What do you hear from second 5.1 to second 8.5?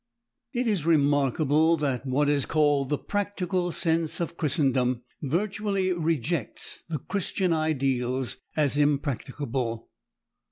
virtually rejects the Christian ideals